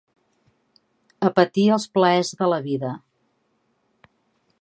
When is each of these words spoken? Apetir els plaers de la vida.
Apetir 1.29 1.65
els 1.75 1.85
plaers 1.97 2.31
de 2.39 2.47
la 2.53 2.59
vida. 2.69 2.95